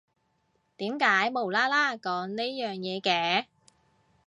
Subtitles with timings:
[0.77, 3.45] 點解無啦啦講呢樣嘢嘅？